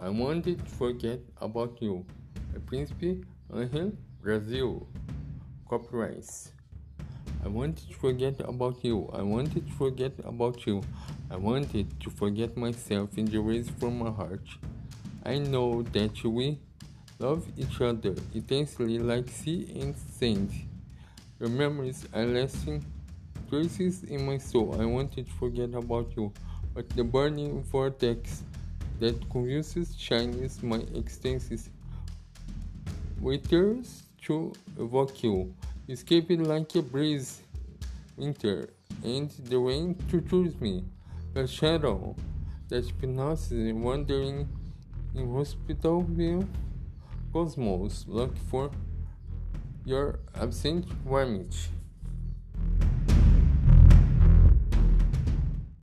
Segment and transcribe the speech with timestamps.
[0.00, 2.06] I wanted to forget about you.
[2.54, 3.92] A Príncipe Angel
[4.22, 4.86] Brasil.
[5.68, 6.52] Copyrights.
[7.44, 9.10] I wanted to forget about you.
[9.12, 10.82] I wanted to forget about you.
[11.32, 14.46] I wanted to forget myself in the race from my heart.
[15.24, 16.60] I know that we
[17.18, 20.52] love each other intensely like sea and sand.
[21.40, 22.84] Your memories are lasting
[23.50, 24.80] traces in my soul.
[24.80, 26.32] I wanted to forget about you,
[26.72, 28.44] but the burning vortex
[28.98, 31.70] that confuses Chinese my extenses
[33.20, 35.54] waiters to evoke you,
[35.88, 37.42] escaping like a breeze
[38.16, 38.70] winter,
[39.04, 40.84] and the rain tortures me,
[41.34, 42.14] a shadow
[42.68, 44.48] that hypnosis wandering
[45.14, 46.48] in hospital view
[47.32, 48.70] cosmos look for
[49.84, 51.68] your absent warmth.